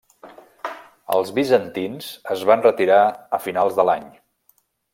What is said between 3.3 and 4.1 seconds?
a finals de l'any.